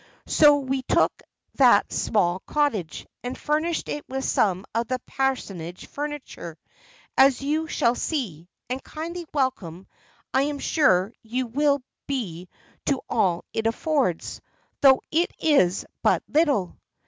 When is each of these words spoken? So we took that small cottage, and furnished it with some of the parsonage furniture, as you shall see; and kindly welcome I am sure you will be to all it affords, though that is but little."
So 0.25 0.57
we 0.61 0.81
took 0.81 1.21
that 1.57 1.93
small 1.93 2.39
cottage, 2.47 3.05
and 3.23 3.37
furnished 3.37 3.87
it 3.87 4.03
with 4.09 4.25
some 4.25 4.65
of 4.73 4.87
the 4.87 4.97
parsonage 5.05 5.85
furniture, 5.85 6.57
as 7.15 7.43
you 7.43 7.67
shall 7.67 7.93
see; 7.93 8.49
and 8.67 8.83
kindly 8.83 9.27
welcome 9.31 9.85
I 10.33 10.41
am 10.41 10.57
sure 10.57 11.13
you 11.21 11.45
will 11.45 11.83
be 12.07 12.49
to 12.87 12.99
all 13.11 13.45
it 13.53 13.67
affords, 13.67 14.41
though 14.81 15.01
that 15.11 15.29
is 15.39 15.85
but 16.01 16.23
little." 16.27 16.79